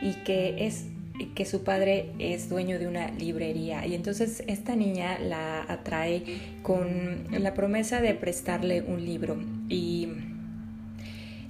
y 0.00 0.12
que 0.24 0.66
es 0.66 0.86
que 1.34 1.46
su 1.46 1.64
padre 1.64 2.10
es 2.18 2.48
dueño 2.48 2.78
de 2.78 2.86
una 2.86 3.10
librería. 3.10 3.86
Y 3.86 3.94
entonces 3.94 4.44
esta 4.46 4.76
niña 4.76 5.18
la 5.18 5.62
atrae 5.62 6.22
con 6.62 7.24
la 7.30 7.54
promesa 7.54 8.00
de 8.00 8.14
prestarle 8.14 8.82
un 8.82 9.04
libro 9.04 9.36
y 9.68 10.08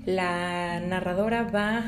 la 0.07 0.81
narradora 0.81 1.43
va 1.43 1.85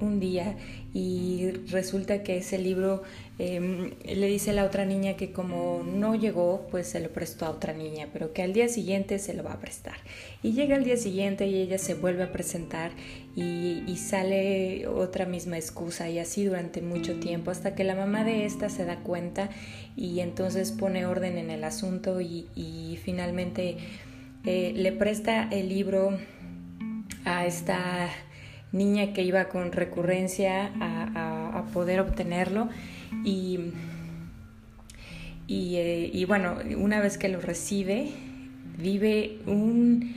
un 0.00 0.20
día 0.20 0.56
y 0.92 1.50
resulta 1.70 2.22
que 2.22 2.38
ese 2.38 2.58
libro 2.58 3.02
em, 3.38 3.90
le 4.04 4.26
dice 4.28 4.50
a 4.50 4.54
la 4.54 4.64
otra 4.64 4.86
niña 4.86 5.14
que 5.16 5.30
como 5.30 5.82
no 5.84 6.14
llegó, 6.14 6.66
pues 6.70 6.88
se 6.88 7.00
lo 7.00 7.10
prestó 7.10 7.44
a 7.44 7.50
otra 7.50 7.74
niña, 7.74 8.08
pero 8.12 8.32
que 8.32 8.42
al 8.42 8.52
día 8.52 8.68
siguiente 8.68 9.18
se 9.18 9.34
lo 9.34 9.42
va 9.42 9.52
a 9.52 9.60
prestar. 9.60 9.96
Y 10.42 10.52
llega 10.52 10.76
el 10.76 10.84
día 10.84 10.96
siguiente 10.96 11.46
y 11.46 11.56
ella 11.56 11.78
se 11.78 11.94
vuelve 11.94 12.22
a 12.22 12.32
presentar 12.32 12.92
y, 13.34 13.82
sale 13.96 14.86
otra 14.86 15.26
misma 15.26 15.56
excusa 15.56 16.08
y 16.08 16.18
así 16.18 16.44
durante 16.44 16.80
mucho 16.80 17.18
tiempo 17.18 17.50
hasta 17.50 17.74
que 17.74 17.82
la 17.82 17.94
mamá 17.94 18.24
de 18.24 18.44
esta 18.44 18.68
se 18.68 18.84
da 18.84 18.96
cuenta 19.00 19.50
y 19.96 20.20
entonces 20.20 20.70
pone 20.70 21.06
orden 21.06 21.36
en 21.36 21.50
el 21.50 21.64
asunto 21.64 22.20
y, 22.20 22.98
finalmente 23.02 23.76
eh, 24.44 24.72
le 24.76 24.92
presta 24.92 25.48
el 25.50 25.68
libro 25.68 26.16
a 27.26 27.44
esta 27.44 28.08
niña 28.72 29.12
que 29.12 29.22
iba 29.22 29.48
con 29.48 29.72
recurrencia 29.72 30.72
a, 30.80 31.64
poder 31.74 32.00
obtenerlo. 32.00 32.68
Y, 33.24 33.72
eh, 35.48 36.10
y, 36.12 36.24
bueno, 36.24 36.56
una 36.78 37.00
vez 37.00 37.18
que 37.18 37.28
lo 37.28 37.40
recibe, 37.40 38.12
vive 38.78 39.38
un, 39.46 40.14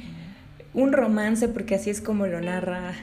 un 0.74 0.94
romance, 0.94 1.48
porque 1.50 1.76
así 1.76 1.90
es 1.90 2.02
como 2.02 2.28
lo 2.28 2.40
narra 2.40 2.94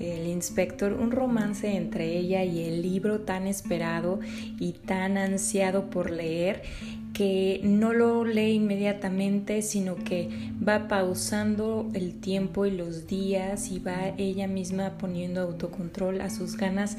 el 0.00 0.26
inspector, 0.28 0.92
un 0.92 1.10
romance 1.10 1.76
entre 1.76 2.16
ella 2.16 2.44
y 2.44 2.64
el 2.64 2.82
libro 2.82 3.20
tan 3.20 3.46
esperado 3.46 4.20
y 4.58 4.72
tan 4.72 5.18
ansiado 5.18 5.90
por 5.90 6.10
leer 6.10 6.62
que 7.18 7.60
no 7.64 7.92
lo 7.94 8.24
lee 8.24 8.52
inmediatamente, 8.52 9.62
sino 9.62 9.96
que 9.96 10.28
va 10.66 10.86
pausando 10.86 11.90
el 11.92 12.20
tiempo 12.20 12.64
y 12.64 12.70
los 12.70 13.08
días 13.08 13.72
y 13.72 13.80
va 13.80 14.14
ella 14.18 14.46
misma 14.46 14.98
poniendo 14.98 15.40
autocontrol 15.40 16.20
a 16.20 16.30
sus 16.30 16.56
ganas 16.56 16.96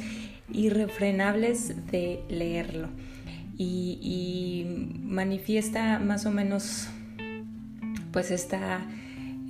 irrefrenables 0.52 1.90
de 1.90 2.20
leerlo. 2.28 2.90
Y, 3.58 4.66
manifiesta 5.04 6.00
más 6.00 6.26
o 6.26 6.32
menos 6.32 6.90
pues 8.12 8.30
esta, 8.30 8.86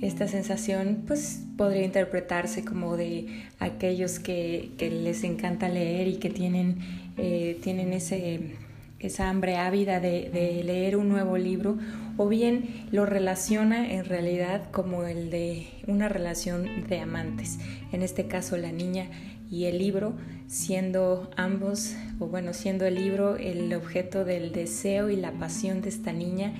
esta 0.00 0.28
sensación 0.28 1.02
pues 1.04 1.42
podría 1.56 1.84
interpretarse 1.84 2.64
como 2.64 2.96
de 2.96 3.42
aquellos 3.58 4.20
que, 4.20 4.70
les 4.78 5.24
encanta 5.24 5.68
leer 5.68 6.06
y 6.06 6.18
que 6.18 6.30
tienen, 6.30 6.78
eh, 7.16 7.58
tienen 7.60 7.92
ese 7.92 8.56
esa 9.00 9.30
hambre 9.30 9.56
ávida 9.56 9.98
de, 9.98 10.62
leer 10.64 10.96
un 10.96 11.08
nuevo 11.08 11.38
libro, 11.38 11.78
o 12.16 12.28
bien 12.28 12.86
lo 12.92 13.06
relaciona 13.06 13.92
en 13.92 14.04
realidad 14.04 14.70
como 14.70 15.04
el 15.04 15.30
de 15.30 15.68
una 15.86 16.08
relación 16.08 16.86
de 16.88 17.00
amantes, 17.00 17.58
en 17.92 18.02
este 18.02 18.26
caso 18.26 18.56
la 18.56 18.72
niña 18.72 19.08
y 19.50 19.64
el 19.64 19.78
libro, 19.78 20.12
siendo 20.46 21.30
ambos, 21.36 21.96
o 22.18 22.26
bueno, 22.26 22.52
siendo 22.52 22.84
el 22.84 22.94
libro 22.94 23.36
el 23.36 23.72
objeto 23.74 24.24
del 24.24 24.52
deseo 24.52 25.10
y 25.10 25.16
la 25.16 25.32
pasión 25.32 25.80
de 25.80 25.88
esta 25.88 26.12
niña, 26.12 26.52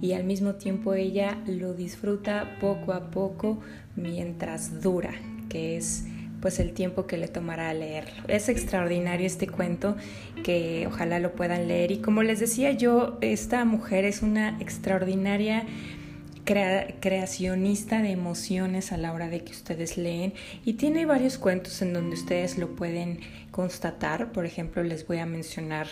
y 0.00 0.12
al 0.12 0.24
mismo 0.24 0.56
tiempo 0.56 0.94
ella 0.94 1.38
lo 1.46 1.72
disfruta 1.72 2.58
poco 2.60 2.92
a 2.92 3.10
poco 3.10 3.58
mientras 3.96 4.82
dura, 4.82 5.14
que 5.48 5.78
es 5.78 6.04
pues 6.46 6.60
el 6.60 6.74
tiempo 6.74 7.08
que 7.08 7.16
le 7.16 7.26
tomará 7.26 7.74
leerlo. 7.74 8.22
Es 8.28 8.48
extraordinario 8.48 9.26
este 9.26 9.48
cuento 9.48 9.96
que 10.44 10.86
ojalá 10.86 11.18
lo 11.18 11.32
puedan 11.32 11.66
leer 11.66 11.90
y 11.90 11.98
como 11.98 12.22
les 12.22 12.38
decía 12.38 12.70
yo, 12.70 13.18
esta 13.20 13.64
mujer 13.64 14.04
es 14.04 14.22
una 14.22 14.56
extraordinaria 14.60 15.66
creacionista 16.44 18.00
de 18.00 18.12
emociones 18.12 18.92
a 18.92 18.96
la 18.96 19.12
hora 19.12 19.28
de 19.28 19.42
que 19.42 19.50
ustedes 19.50 19.96
leen 19.96 20.34
y 20.64 20.74
tiene 20.74 21.04
varios 21.04 21.36
cuentos 21.36 21.82
en 21.82 21.92
donde 21.92 22.14
ustedes 22.14 22.58
lo 22.58 22.76
pueden 22.76 23.18
constatar. 23.50 24.30
Por 24.30 24.46
ejemplo, 24.46 24.84
les 24.84 25.04
voy 25.04 25.18
a 25.18 25.26
mencionar 25.26 25.88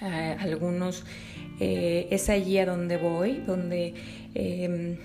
eh, 0.00 0.34
algunos. 0.40 1.04
Eh, 1.60 2.08
es 2.10 2.30
allí 2.30 2.56
a 2.56 2.64
donde 2.64 2.96
voy, 2.96 3.42
donde 3.46 3.92
em, 4.34 4.96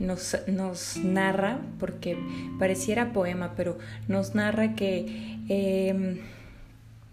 nos, 0.00 0.36
nos 0.46 0.96
narra, 0.96 1.60
porque 1.78 2.16
pareciera 2.58 3.12
poema, 3.12 3.54
pero 3.56 3.78
nos 4.06 4.34
narra 4.34 4.74
que 4.74 5.38
em, 5.48 6.18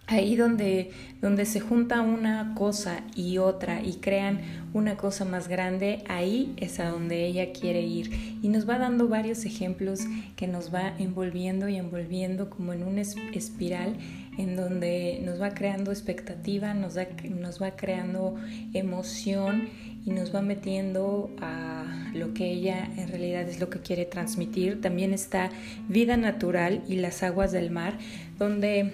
ahí 0.08 0.36
donde, 0.36 0.92
donde 1.22 1.46
se 1.46 1.60
junta 1.60 2.01
una 2.01 2.54
cosa 2.56 3.01
y 3.15 3.38
otra 3.38 3.82
y 3.82 3.96
crean 3.96 4.42
una 4.74 4.98
cosa 4.98 5.25
más 5.25 5.48
grande, 5.48 6.04
ahí 6.08 6.54
es 6.58 6.80
a 6.80 6.89
donde 6.89 7.25
ella 7.25 7.51
quiere 7.54 7.82
ir. 7.82 8.38
Y 8.44 8.50
nos 8.50 8.70
va 8.70 8.77
dando 8.77 9.08
varios 9.08 9.46
ejemplos 9.46 10.01
que 10.36 10.48
nos 10.48 10.74
va 10.74 10.94
envolviendo 11.00 11.70
y 11.70 11.77
envolviendo 11.77 12.50
como 12.50 12.74
en 12.74 12.84
una 12.84 13.01
espiral 13.01 13.98
en 14.38 14.56
donde 14.56 15.22
nos 15.24 15.42
va 15.42 15.51
creando 15.51 15.92
expectativa, 15.92 16.74
nos, 16.74 16.96
nos 17.30 17.62
va 17.62 17.72
creando 17.75 18.36
emoción 18.74 19.70
y 20.06 20.12
nos 20.12 20.34
va 20.34 20.42
metiendo 20.42 21.32
a 21.42 22.12
lo 22.14 22.34
que 22.34 22.52
ella 22.52 22.88
en 22.98 23.08
realidad 23.08 23.50
es 23.50 23.60
lo 23.60 23.70
que 23.70 23.80
quiere 23.80 24.06
transmitir. 24.06 24.80
También 24.80 25.14
está 25.14 25.50
Vida 25.90 26.16
Natural 26.16 26.84
y 26.88 26.96
las 26.96 27.24
aguas 27.24 27.52
del 27.52 27.72
mar, 27.72 27.98
donde 28.38 28.94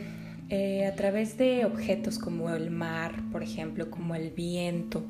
eh, 0.54 0.86
a 0.86 0.96
través 0.96 1.38
de 1.38 1.64
objetos 1.64 2.20
como 2.20 2.50
el 2.50 2.72
mar, 2.72 3.24
por 3.32 3.42
ejemplo, 3.42 3.90
como 3.90 4.16
el 4.16 4.32
viento, 4.32 5.06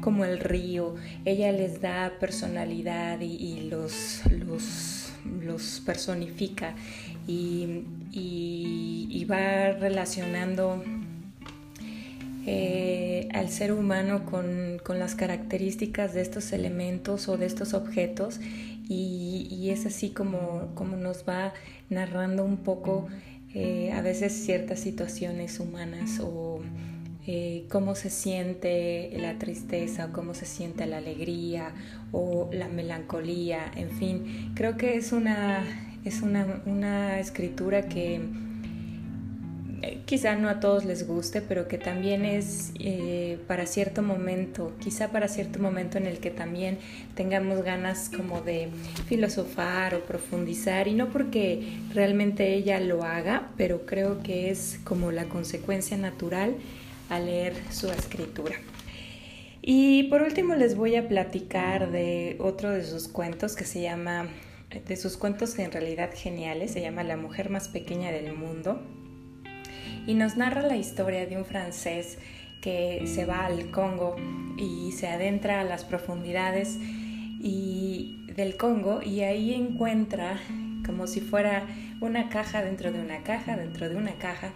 como 0.00 0.24
el 0.24 0.38
río, 0.38 0.94
ella 1.24 1.50
les 1.50 1.80
da 1.80 2.12
personalidad 2.20 3.20
y, 3.20 3.68
los, 3.68 4.22
los, 5.44 5.82
personifica 5.84 6.76
y, 7.26 7.84
va 9.28 9.72
relacionando 9.72 10.84
eh, 12.46 13.28
al 13.32 13.48
ser 13.48 13.72
humano 13.72 14.26
con, 14.26 14.80
las 14.98 15.14
características 15.14 16.12
de 16.12 16.20
estos 16.20 16.52
elementos 16.52 17.28
o 17.28 17.38
de 17.38 17.46
estos 17.46 17.72
objetos 17.72 18.38
y, 18.86 19.70
es 19.70 19.86
así 19.86 20.10
como, 20.10 20.70
como 20.74 20.96
nos 20.96 21.24
va 21.26 21.54
narrando 21.88 22.44
un 22.44 22.58
poco 22.58 23.08
eh, 23.54 23.92
a 23.92 24.02
veces 24.02 24.32
ciertas 24.32 24.78
situaciones 24.80 25.58
humanas 25.58 26.20
o 26.20 26.60
eh, 27.26 27.64
cómo 27.70 27.94
se 27.94 28.10
siente 28.10 29.10
la 29.16 29.38
tristeza 29.38 30.06
o 30.06 30.12
cómo 30.12 30.34
se 30.34 30.44
siente 30.44 30.86
la 30.86 30.98
alegría 30.98 31.72
o 32.12 32.50
la 32.52 32.68
melancolía, 32.68 33.72
en 33.74 33.90
fin, 33.90 34.52
creo 34.54 34.76
que 34.76 34.96
es 34.96 35.12
una, 35.12 35.64
es 36.04 36.20
una, 36.20 36.62
una 36.66 37.18
escritura 37.18 37.88
que 37.88 38.20
quizá 40.04 40.36
no 40.36 40.48
a 40.48 40.60
todos 40.60 40.84
les 40.84 41.06
guste, 41.06 41.40
pero 41.40 41.68
que 41.68 41.78
también 41.78 42.24
es 42.24 42.72
eh, 42.78 43.38
para 43.46 43.66
cierto 43.66 44.02
momento, 44.02 44.72
quizá 44.80 45.10
para 45.10 45.28
cierto 45.28 45.58
momento 45.58 45.98
en 45.98 46.06
el 46.06 46.18
que 46.18 46.30
también 46.30 46.78
tengamos 47.14 47.62
ganas 47.62 48.10
como 48.14 48.40
de 48.40 48.68
filosofar 49.06 49.94
o 49.94 50.00
profundizar, 50.00 50.88
y 50.88 50.94
no 50.94 51.10
porque 51.10 51.78
realmente 51.92 52.54
ella 52.54 52.80
lo 52.80 53.04
haga, 53.04 53.50
pero 53.56 53.86
creo 53.86 54.22
que 54.22 54.50
es 54.50 54.80
como 54.84 55.12
la 55.12 55.24
consecuencia 55.24 55.96
natural 55.96 56.56
al 57.10 57.26
leer 57.26 57.54
su 57.70 57.88
escritura. 57.90 58.56
Y 59.60 60.04
por 60.04 60.22
último 60.22 60.54
les 60.54 60.76
voy 60.76 60.96
a 60.96 61.08
platicar 61.08 61.90
de 61.90 62.36
otro 62.38 62.70
de 62.70 62.84
sus 62.84 63.08
cuentos 63.08 63.56
que 63.56 63.64
se 63.64 63.80
llama, 63.80 64.28
de 64.86 64.96
sus 64.96 65.16
cuentos 65.16 65.58
en 65.58 65.72
realidad 65.72 66.10
geniales, 66.14 66.72
se 66.72 66.82
llama 66.82 67.02
La 67.02 67.16
mujer 67.16 67.48
más 67.48 67.68
pequeña 67.68 68.12
del 68.12 68.34
mundo 68.34 68.82
y 70.06 70.14
nos 70.14 70.36
narra 70.36 70.62
la 70.62 70.76
historia 70.76 71.26
de 71.26 71.36
un 71.36 71.44
francés 71.44 72.18
que 72.60 73.02
se 73.06 73.26
va 73.26 73.46
al 73.46 73.70
Congo 73.70 74.16
y 74.56 74.92
se 74.92 75.08
adentra 75.08 75.60
a 75.60 75.64
las 75.64 75.84
profundidades 75.84 76.78
del 78.34 78.56
Congo 78.56 79.00
y 79.02 79.20
ahí 79.20 79.54
encuentra 79.54 80.38
como 80.86 81.06
si 81.06 81.20
fuera 81.20 81.66
una 82.00 82.28
caja 82.28 82.62
dentro 82.62 82.90
de 82.90 83.00
una 83.00 83.22
caja 83.22 83.56
dentro 83.56 83.88
de 83.88 83.96
una 83.96 84.14
caja 84.14 84.52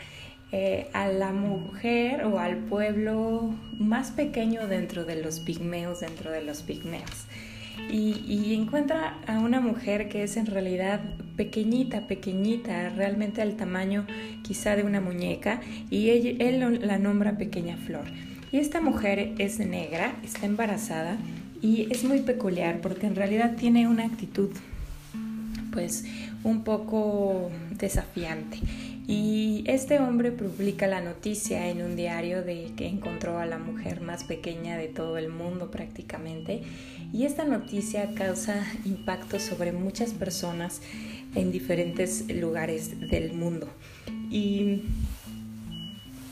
eh, 0.53 0.89
a 0.95 1.09
la 1.09 1.33
mujer 1.33 2.25
o 2.25 2.39
al 2.39 2.57
pueblo 2.57 3.55
más 3.79 4.11
pequeño 4.11 4.67
dentro 4.67 5.05
de 5.05 5.23
los 5.23 5.41
pigmeos 5.41 6.01
dentro 6.01 6.31
de 6.31 6.43
los 6.43 6.63
pigmeos 6.63 7.28
y, 7.91 8.55
encuentra 8.55 9.19
a 9.27 9.39
una 9.39 9.61
mujer 9.61 10.09
que 10.09 10.23
es 10.23 10.37
en 10.37 10.47
realidad 10.47 11.01
pequeñita, 11.37 12.07
pequeñita, 12.07 12.91
realmente 12.91 13.41
al 13.43 13.57
tamaño 13.57 14.07
quizá 14.43 14.77
de 14.77 14.83
una 14.83 15.01
muñeca, 15.01 15.61
y 15.91 16.11
él 16.11 16.81
la 16.83 16.99
nombra 16.99 17.39
pequeña 17.39 17.77
flor. 17.77 18.05
Y 18.53 18.59
esta 18.59 18.81
mujer 18.81 19.35
es 19.39 19.59
negra, 19.59 20.17
está 20.25 20.47
embarazada 20.47 21.19
y 21.61 21.89
es 21.91 22.05
muy 22.05 22.21
peculiar 22.21 22.81
porque 22.81 23.07
en 23.07 23.17
realidad 23.17 23.57
tiene 23.57 23.87
una 23.89 24.05
actitud 24.05 24.51
pues 25.73 26.05
un 26.45 26.65
poco 26.65 27.51
desafiante. 27.71 28.59
Y 29.07 29.65
este 29.67 30.01
hombre 30.01 30.33
publica 30.33 30.87
la 30.87 31.01
noticia 31.01 31.69
en 31.69 31.83
un 31.83 31.97
diario 31.97 32.43
de 32.43 32.73
que 32.77 32.87
encontró 32.87 33.39
a 33.39 33.47
la 33.47 33.59
mujer 33.59 34.03
más 34.03 34.25
pequeña 34.25 34.77
de 34.77 34.89
todo 34.89 35.17
el 35.17 35.31
mundo 35.31 35.71
prácticamente. 35.71 36.63
Y 37.13 37.25
esta 37.25 37.45
noticia 37.45 38.15
causa 38.15 38.67
impacto 38.85 39.39
sobre 39.39 39.73
muchas 39.73 40.13
personas 40.13 40.81
en 41.35 41.51
diferentes 41.53 42.29
lugares 42.29 43.09
del 43.09 43.33
mundo. 43.33 43.69
Y 44.31 44.83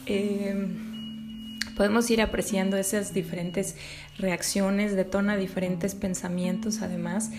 em, 0.07 1.59
podemos 1.77 2.11
ir 2.11 2.21
apreciando 2.21 2.77
esas 2.77 3.15
diferentes 3.15 3.77
reacciones, 4.19 4.95
detona 4.95 5.37
diferentes 5.37 5.95
pensamientos 5.95 6.83
además 6.83 7.31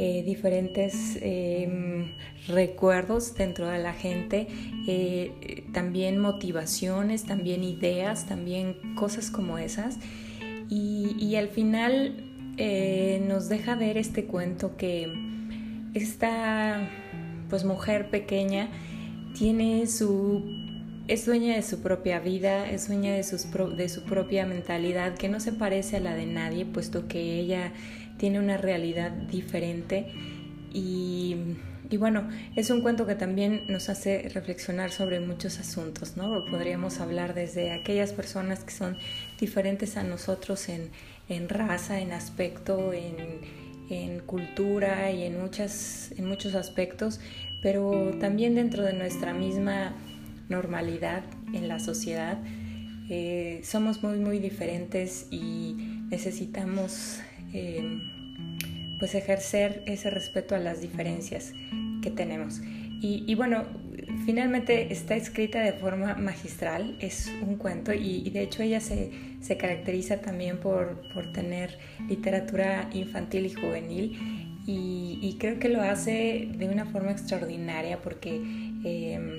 eh, 0.00 0.22
diferentes 0.24 1.18
em, 1.22 2.12
recuerdos 2.46 3.34
dentro 3.34 3.66
de 3.66 3.78
la 3.80 3.92
gente, 3.92 4.46
eh, 4.86 5.64
también 5.72 6.18
motivaciones, 6.18 7.24
también 7.24 7.64
ideas, 7.64 8.26
también 8.26 8.94
cosas 8.94 9.28
como 9.32 9.58
esas. 9.58 9.98
Y, 10.70 11.34
al 11.34 11.48
final 11.48 12.27
eh, 12.58 13.24
nos 13.26 13.48
deja 13.48 13.74
ver 13.76 13.96
este 13.96 14.24
cuento 14.24 14.76
que 14.76 15.10
esta 15.94 16.88
pues 17.48 17.64
mujer 17.64 18.10
pequeña 18.10 18.68
tiene 19.36 19.86
su 19.86 20.44
es 21.08 21.24
dueña 21.24 21.54
de 21.54 21.62
su 21.62 21.80
propia 21.80 22.20
vida, 22.20 22.68
es 22.70 22.88
dueña 22.88 23.14
de, 23.14 23.24
sus 23.24 23.46
de 23.76 23.88
su 23.88 24.02
propia 24.02 24.44
mentalidad 24.44 25.14
que 25.14 25.30
no 25.30 25.40
se 25.40 25.52
parece 25.52 25.96
a 25.96 26.00
la 26.00 26.14
de 26.14 26.26
nadie, 26.26 26.66
puesto 26.66 27.08
que 27.08 27.38
ella 27.38 27.72
tiene 28.18 28.38
una 28.38 28.58
realidad 28.58 29.10
diferente 29.10 30.12
y, 30.70 31.36
bueno, 31.98 32.28
es 32.56 32.68
un 32.68 32.82
cuento 32.82 33.06
que 33.06 33.14
también 33.14 33.62
nos 33.68 33.88
hace 33.88 34.28
reflexionar 34.34 34.90
sobre 34.90 35.20
muchos 35.20 35.58
asuntos, 35.58 36.18
¿no? 36.18 36.44
Podríamos 36.44 37.00
hablar 37.00 37.32
desde 37.32 37.70
aquellas 37.70 38.12
personas 38.12 38.62
que 38.64 38.72
son 38.72 38.98
diferentes 39.40 39.96
a 39.96 40.02
nosotros 40.02 40.68
en, 40.68 40.90
raza, 41.48 42.00
en 42.00 42.12
aspecto, 42.12 42.92
en, 42.92 44.18
cultura 44.26 45.10
y 45.10 45.22
en, 45.22 45.40
muchas, 45.40 46.12
en 46.18 46.26
muchos 46.26 46.54
aspectos, 46.54 47.20
pero 47.62 48.12
también 48.20 48.54
dentro 48.54 48.82
de 48.82 48.92
nuestra 48.92 49.32
misma 49.32 49.94
normalidad 50.48 51.22
en 51.54 51.68
la 51.68 51.78
sociedad. 51.78 52.38
Eh, 53.08 53.62
somos 53.64 54.02
muy 54.02 54.18
muy 54.18 54.38
diferentes 54.38 55.26
y 55.30 55.74
necesitamos 56.10 57.20
eh, 57.54 57.98
pues 58.98 59.14
ejercer 59.14 59.82
ese 59.86 60.10
respeto 60.10 60.54
a 60.54 60.58
las 60.58 60.80
diferencias 60.82 61.52
que 62.02 62.10
tenemos. 62.10 62.60
Y, 63.00 63.32
bueno, 63.36 63.64
finalmente 64.24 64.92
está 64.92 65.16
escrita 65.16 65.60
de 65.60 65.72
forma 65.72 66.14
magistral, 66.14 66.96
es 67.00 67.30
un 67.42 67.56
cuento 67.56 67.92
y, 67.92 68.28
de 68.30 68.42
hecho 68.42 68.62
ella 68.62 68.80
se, 68.80 69.10
se 69.40 69.56
caracteriza 69.56 70.20
también 70.20 70.58
por, 70.58 71.00
por, 71.14 71.32
tener 71.32 71.78
literatura 72.08 72.88
infantil 72.92 73.46
y 73.46 73.54
juvenil 73.54 74.18
y, 74.66 75.36
creo 75.38 75.58
que 75.58 75.68
lo 75.68 75.80
hace 75.80 76.48
de 76.56 76.68
una 76.68 76.84
forma 76.84 77.10
extraordinaria 77.12 78.02
porque 78.02 78.36
em, 78.36 79.38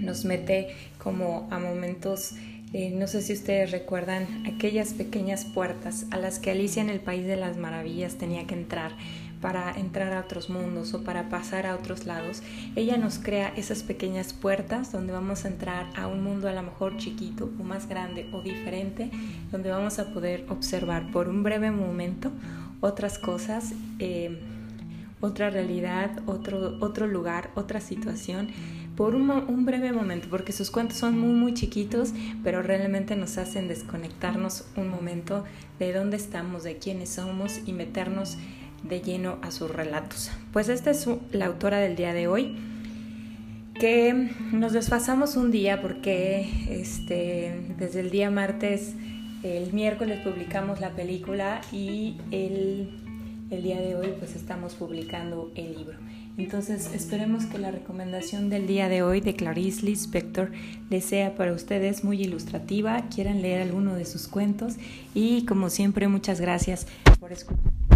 nos 0.00 0.24
mete 0.24 0.68
como 0.98 1.46
a 1.50 1.58
momentos 1.58 2.34
eh, 2.74 2.90
no 2.90 3.06
sé 3.06 3.22
si 3.22 3.32
ustedes 3.32 3.70
recuerdan 3.70 4.44
aquellas 4.52 4.94
pequeñas 4.94 5.44
puertas 5.44 6.06
a 6.10 6.18
las 6.18 6.40
que 6.40 6.50
Alicia 6.50 6.82
en 6.82 6.90
el 6.90 6.98
País 6.98 7.24
de 7.24 7.36
las 7.36 7.56
Maravillas 7.56 8.16
tenía 8.16 8.48
que 8.48 8.54
entrar 8.54 8.96
para 9.44 9.78
entrar 9.78 10.14
a 10.14 10.20
otros 10.20 10.48
mundos 10.48 10.94
o 10.94 11.04
para 11.04 11.28
pasar 11.28 11.66
a 11.66 11.74
otros 11.74 12.06
lados. 12.06 12.42
Ella 12.76 12.96
nos 12.96 13.18
crea 13.18 13.52
esas 13.56 13.82
pequeñas 13.82 14.32
puertas 14.32 14.90
donde 14.90 15.12
vamos 15.12 15.44
a 15.44 15.48
entrar 15.48 15.84
a 15.96 16.06
un 16.06 16.24
mundo 16.24 16.48
a 16.48 16.54
lo 16.54 16.62
mejor 16.62 16.96
chiquito 16.96 17.50
o 17.60 17.62
más 17.62 17.86
grande 17.86 18.26
o 18.32 18.40
diferente, 18.40 19.10
donde 19.52 19.70
vamos 19.70 19.98
a 19.98 20.14
poder 20.14 20.46
observar 20.48 21.12
por 21.12 21.28
un 21.28 21.42
breve 21.42 21.70
momento 21.70 22.30
otras 22.80 23.18
cosas. 23.18 23.74
Eh, 23.98 24.40
otra 25.20 25.50
realidad, 25.50 26.10
otro, 26.26 26.78
otro 26.80 27.06
lugar, 27.06 27.50
otra 27.54 27.80
situación 27.80 28.48
por 28.96 29.14
un, 29.14 29.64
breve 29.64 29.92
momento, 29.92 30.28
porque 30.30 30.52
sus 30.52 30.70
cuentos 30.70 30.98
son 30.98 31.18
muy, 31.18 31.32
muy 31.32 31.54
chiquitos, 31.54 32.12
pero 32.44 32.62
realmente 32.62 33.16
nos 33.16 33.38
hacen 33.38 33.66
desconectarnos 33.66 34.64
un 34.76 34.88
momento 34.88 35.44
de 35.78 35.92
dónde 35.92 36.16
estamos, 36.16 36.62
de 36.62 36.78
quiénes 36.78 37.08
somos 37.10 37.60
y 37.66 37.72
meternos 37.72 38.38
de 38.84 39.00
lleno 39.00 39.38
a 39.42 39.50
sus 39.50 39.70
relatos. 39.70 40.30
Pues 40.52 40.68
esta 40.68 40.90
es 40.90 41.08
la 41.32 41.46
autora 41.46 41.78
del 41.78 41.96
día 41.96 42.12
de 42.12 42.28
hoy, 42.28 42.56
que 43.78 44.30
nos 44.52 44.72
desfasamos 44.72 45.36
un 45.36 45.50
día 45.50 45.82
porque 45.82 46.48
este, 46.70 47.74
desde 47.78 48.00
el 48.00 48.10
día 48.10 48.30
martes, 48.30 48.94
el 49.42 49.72
miércoles 49.72 50.20
publicamos 50.20 50.80
la 50.80 50.90
película 50.90 51.60
y 51.72 52.16
el, 52.30 52.88
el 53.50 53.62
día 53.62 53.80
de 53.80 53.96
hoy 53.96 54.14
pues 54.18 54.36
estamos 54.36 54.74
publicando 54.74 55.50
el 55.54 55.76
libro. 55.76 55.98
Entonces 56.36 56.90
esperemos 56.92 57.46
que 57.46 57.58
la 57.58 57.70
recomendación 57.70 58.50
del 58.50 58.66
día 58.66 58.88
de 58.88 59.02
hoy 59.02 59.20
de 59.20 59.36
Clarice 59.36 59.86
Lispector 59.86 60.50
les 60.90 61.04
sea 61.04 61.36
para 61.36 61.52
ustedes 61.52 62.02
muy 62.02 62.20
ilustrativa, 62.20 63.08
quieran 63.08 63.40
leer 63.40 63.62
alguno 63.62 63.94
de 63.94 64.04
sus 64.04 64.26
cuentos 64.26 64.74
y 65.14 65.44
como 65.46 65.70
siempre 65.70 66.08
muchas 66.08 66.40
gracias 66.40 66.86
por 67.20 67.32
escuchar. 67.32 67.93